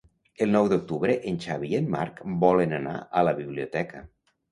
El 0.43 0.47
nou 0.53 0.69
d'octubre 0.69 1.17
en 1.31 1.35
Xavi 1.43 1.69
i 1.73 1.77
en 1.79 1.89
Marc 1.95 2.21
volen 2.45 2.73
anar 2.79 2.95
a 3.21 3.23
la 3.29 3.35
biblioteca. 3.41 4.03